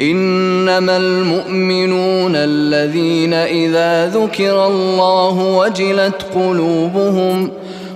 [0.00, 7.50] إنما المؤمنون الذين إذا ذكر الله وجلت قلوبهم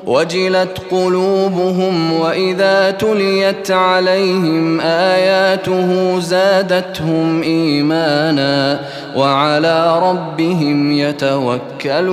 [0.06, 8.80] وجلت قلوبهم وإذا تليت عليهم آياته زادتهم إيمانا
[9.16, 12.12] وعلى ربهم يتوكلون.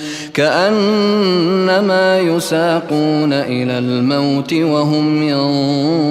[0.33, 6.10] كأنما يساقون إلى الموت وهم ينظرون.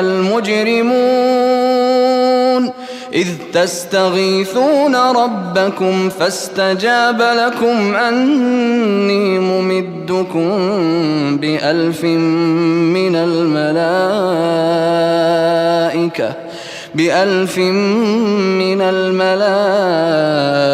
[0.00, 1.44] المجرمون
[3.14, 10.50] إذ تستغيثون ربكم فاستجاب لكم أني ممدكم
[11.36, 13.84] بألف من الملائكة
[16.94, 20.73] بألف من الملائكة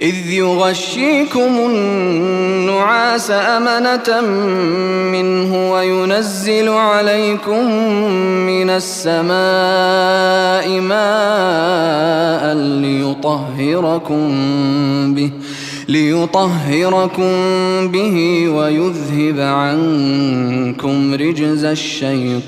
[0.00, 4.20] إذ يغشيكم النعاس أمنة
[5.12, 7.70] منه وينزل عليكم
[8.46, 9.20] من السماء
[10.80, 14.24] ماء ليطهركم
[15.14, 15.30] به
[15.88, 17.32] ليطهركم
[17.88, 22.46] به ويذهب عنكم رجز الشيطان.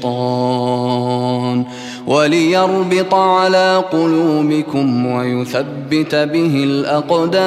[2.09, 7.39] وليربط على قلوبكم ويثبت به الأقدام.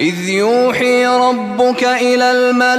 [0.00, 2.70] إذ يوحي ربك إلى الملائكة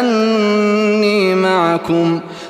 [0.00, 2.22] أني معكم ۖ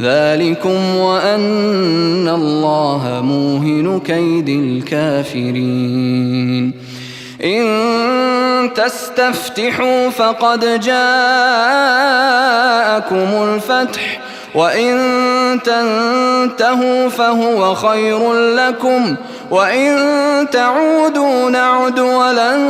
[0.00, 6.32] ذلكم وأن الله موهن كيد الكافرين.
[7.44, 11.12] إن تستفتحوا فقد جاءكم
[13.42, 14.20] الفتح
[14.54, 14.98] وإن
[15.64, 19.16] تنتهوا فهو خير لكم.
[19.52, 19.96] وإن
[20.50, 22.60] تعودوا نعد ولن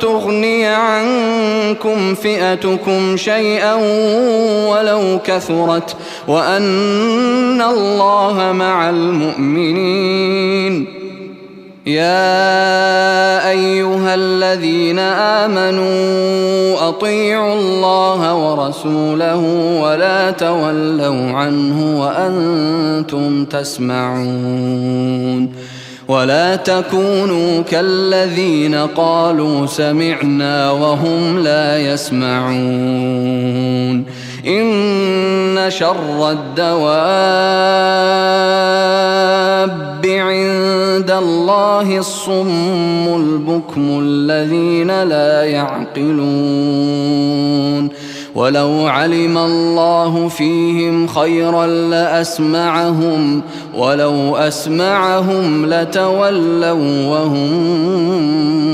[0.00, 3.74] تغني عنكم فئتكم شيئا
[4.68, 5.96] ولو كثرت
[6.28, 10.28] وأن الله مع المؤمنين
[11.86, 19.40] يا ايها الذين امنوا اطيعوا الله ورسوله
[19.82, 24.88] ولا تولوا عنه وأنتم تسمعون
[26.08, 33.38] ولا تكونوا كالذين قالوا سمعنا وهم لا يسمعون.
[34.46, 36.88] إن شر الدواب
[40.06, 46.08] عند الله الصم البكم الذين لا يعقلون.
[48.38, 53.42] ولو علم الله فيهم خيرا لأسمعهم
[53.74, 57.50] ولو أسمعهم لتولوا وهم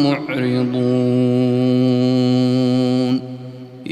[0.05, 0.75] معرضون.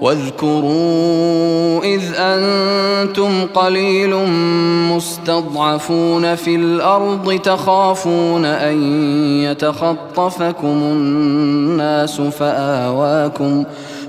[0.00, 4.16] واذكروا إذ أنتم قليل
[4.92, 8.82] مستضعفون في الأرض تخافون أن
[9.42, 12.66] يتخطفكم الناس فآواكم
[13.36, 13.64] فآواكم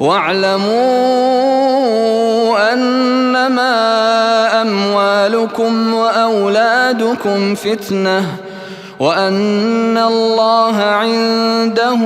[0.00, 0.78] واعلموا
[2.72, 3.72] أنما
[4.62, 8.26] أموالكم وأولادكم فتنة
[9.00, 11.98] وأن الله عنده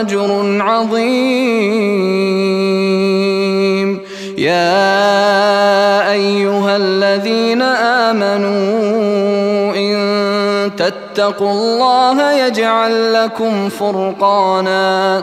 [0.00, 1.48] أجر عظيم.
[4.38, 7.62] يا أيها الذين
[8.12, 9.98] آمنوا إن
[10.76, 15.22] تتقوا الله يجعل لكم فرقانا.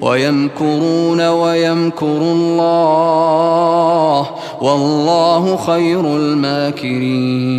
[0.00, 4.26] ويمكرون ويمكر الله
[4.60, 7.58] والله خير الماكرين.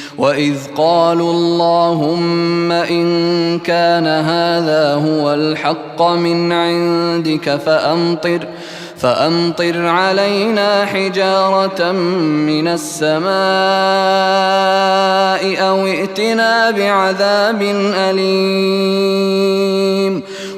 [0.21, 3.05] وإذ قالوا اللهم إن
[3.59, 8.47] كان هذا هو الحق من عندك فأمطر
[9.01, 13.31] فأمطر علينا حجارة من السماء
[15.69, 17.61] أو ائتنا بعذاب
[17.95, 19.41] أليم.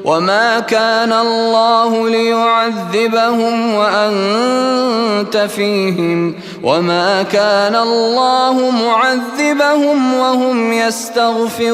[0.05, 6.35] وما كان الله ليعذبهم وأنت فيهم.
[6.63, 11.73] وما كان الله معذبهم وهم يستغفرون.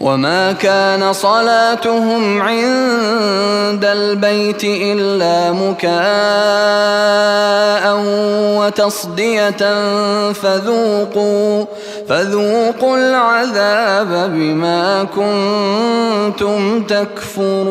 [0.00, 5.90] وما كان صلاتهم عند البيت إلا مكاء
[8.58, 9.62] وتصدية
[10.32, 11.64] فذوقوا
[12.08, 17.70] فذوقوا العذاب بما كنتم تكفرون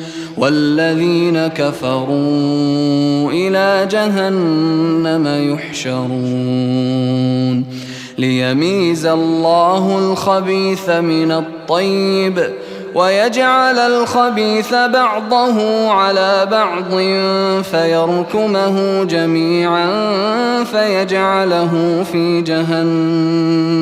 [0.41, 6.81] والذين كفروا إلى جهنم يحشرون.
[8.17, 12.49] ليميز الله الخبيث من الطيب
[12.95, 16.91] ويجعل الخبيث بعضه على بعض
[17.63, 19.87] فيركمه جميعا
[20.63, 23.81] فيجعله في جهنم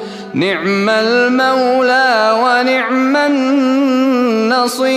[0.33, 4.91] نعم المولى ونعم النصير.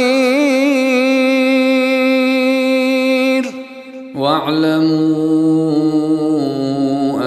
[4.15, 5.73] واعلموا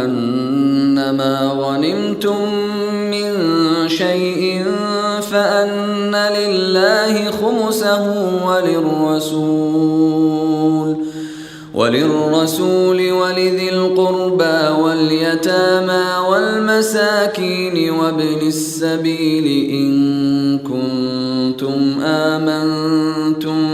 [0.06, 2.54] أنما غنمتم
[3.12, 3.34] من
[3.88, 4.64] شيء
[5.32, 8.04] فأن لله خمسه
[8.46, 9.88] وللرسول
[11.74, 16.07] وللرسول ولذي القربى واليتامى
[16.78, 23.68] والمساكين وابن السبيل إن كنتم آمنتم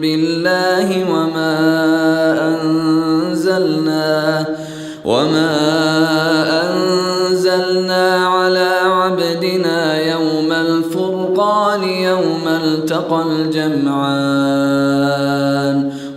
[0.00, 1.58] بالله وما
[2.48, 4.46] أنزلنا
[5.04, 5.56] وما
[6.62, 14.56] أنزلنا على عبدنا يوم الفرقان يوم التقى الجمعان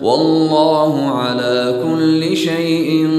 [0.01, 3.18] والله على كل شيء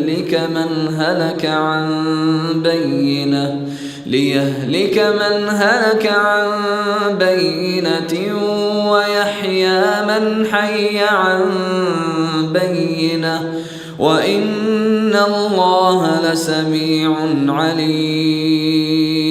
[0.33, 2.03] من هلك عن
[2.63, 3.67] بينة
[4.05, 6.51] ليهلك من هلك عن
[7.17, 8.35] بينة
[8.91, 11.43] ويحيى من حي عن
[12.53, 13.53] بينة.
[13.99, 17.15] وإن الله لسميع
[17.47, 19.30] عليم.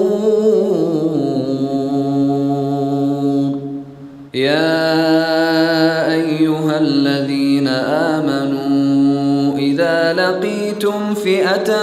[4.33, 11.73] يا أيها الذين آمنوا إذا لقيتم فئة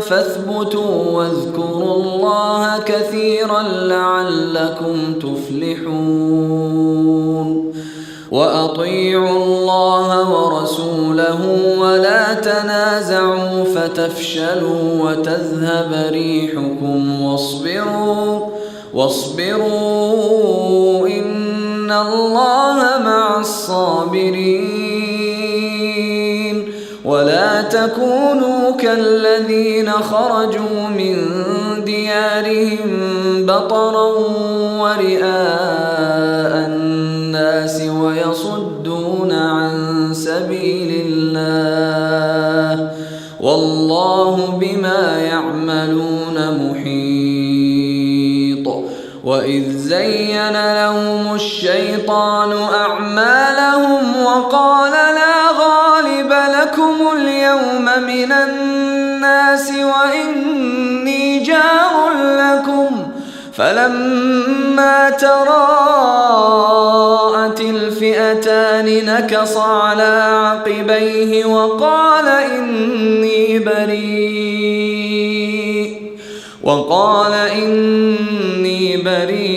[0.00, 6.72] فاثبتوا واذكروا الله كثيرا لعلكم تفلحون.
[8.30, 11.40] وأطيعوا الله ورسوله
[11.78, 18.40] ولا تنازعوا فتفشلوا وتذهب ريحكم واصبروا
[18.94, 20.12] واصبروا
[21.92, 24.92] الله مع الصابرين
[27.04, 31.16] ولا تكونوا كالذين خرجوا من
[31.84, 32.90] ديارهم
[33.46, 34.12] بطرا
[34.82, 38.61] ورئاء الناس ويصدون
[50.12, 63.12] زين لهم الشيطان أعمالهم وقال لا غالب لكم اليوم من الناس وإني جار لكم
[63.54, 65.60] فلما تراءت
[67.60, 74.82] الفئتان نكص على عقبيه وقال إني بريء
[76.62, 79.51] وقال إني بريء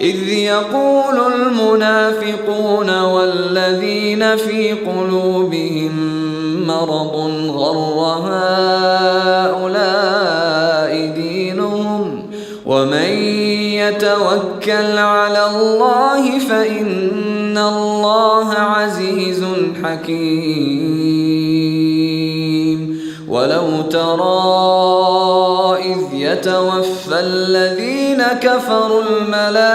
[0.00, 5.96] إذ يقول المنافقون والذين في قلوبهم
[6.66, 7.16] مرض
[7.56, 10.15] غر هؤلاء
[14.16, 19.44] يتوكل على الله فإن الله عزيز
[19.84, 21.16] حكيم.
[23.28, 24.56] ولو ترى
[25.84, 29.68] إذ يتوفى الذين كفروا الملائكة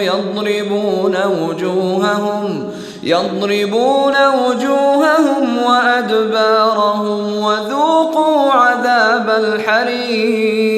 [0.00, 2.70] يضربون وجوههم
[3.02, 10.77] يضربون وجوههم وأدبارهم وذوقوا عذاب الحريق.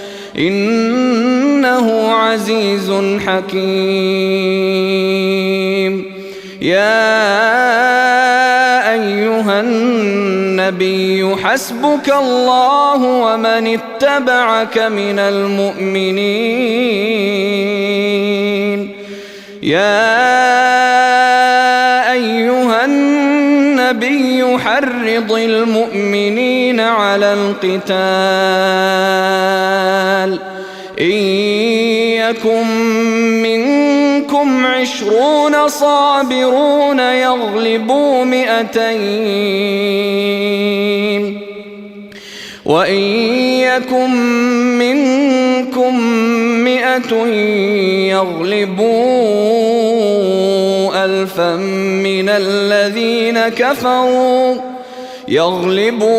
[0.37, 2.91] إنه عزيز
[3.27, 3.61] حكيم.
[6.61, 7.11] يا
[8.93, 16.21] أيها النبي حسبك الله ومن اتبعك من المؤمنين.
[19.63, 20.21] يا
[22.11, 26.50] أيها النبي حرض المؤمنين
[26.81, 27.91] على القتال.
[30.99, 31.11] إن
[32.21, 32.67] يكن
[33.43, 39.71] منكم عشرون صابرون يغلبوا مئتين.
[42.65, 43.03] وإن
[43.59, 44.09] يكن
[44.79, 45.99] منكم
[46.63, 47.13] مئة
[48.11, 48.91] يغلبوا
[51.05, 54.70] ألفا من الذين كفروا.
[55.31, 56.09] يغلبوا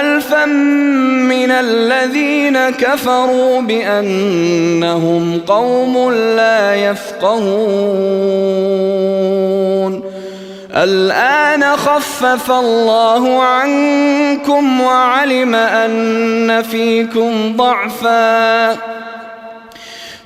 [0.00, 7.72] ألفا من الذين كفروا بأنهم قوم لا يفقهون.
[10.74, 19.01] الآن خفف الله عنكم وعلم أن فيكم ضعفاً.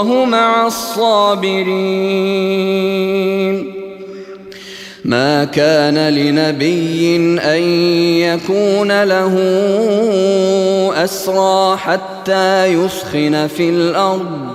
[0.00, 1.64] والله مع الصابرين.
[5.04, 7.62] ما كان لنبي أن
[8.20, 9.38] يكون له
[11.04, 14.48] أسرى حتى يسخن في الأرض.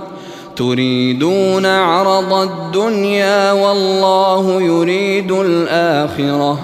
[0.55, 6.60] تريدون عرض الدنيا والله يريد الآخرة.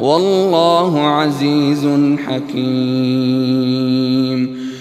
[0.00, 1.88] والله عزيز
[2.28, 3.80] حكيم.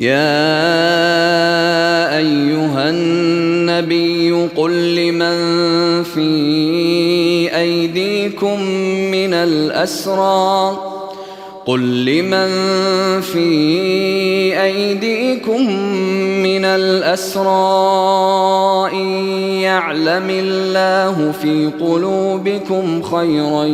[0.00, 0.56] يا
[2.16, 5.36] أيها النبي قل لمن
[6.02, 6.30] في
[7.56, 8.62] أيديكم
[9.10, 10.78] من الأسرى
[11.66, 12.50] قل لمن
[13.20, 13.48] في
[14.62, 15.72] أيديكم
[16.42, 17.50] من الأسرى
[18.92, 19.06] إن
[19.60, 23.64] يعلم الله في قلوبكم خيرا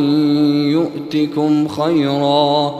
[0.71, 2.79] يؤتكم خيرا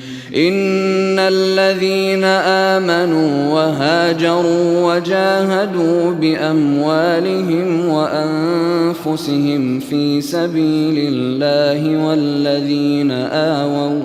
[0.35, 14.01] ان الذين امنوا وهاجروا وجاهدوا باموالهم وانفسهم في سبيل الله والذين اووا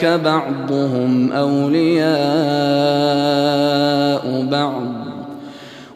[0.06, 2.12] بعضهم أولياء
[4.52, 4.91] بعض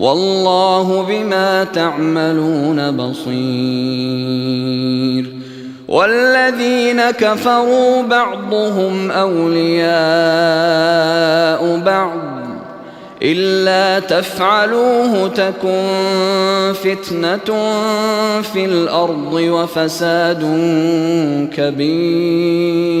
[0.00, 3.40] والله بما تعملون بصير.
[5.88, 9.90] والذين كفروا بعضهم أولياء
[11.86, 12.20] بعض
[13.22, 15.86] إلا تفعلوه تكن
[16.74, 17.72] فتنة
[18.42, 20.42] في الأرض وفساد
[21.56, 23.00] كبير.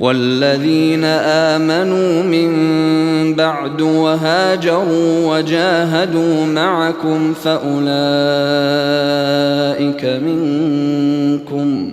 [0.00, 7.84] والذين آمنوا من بعد وهاجروا وجاهدوا معكم فأولئك
[10.04, 11.92] منكم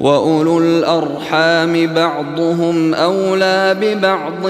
[0.00, 4.46] وأولو الأرحام بعضهم أولى ببعض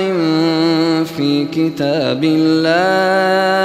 [1.17, 3.65] في كتاب الله.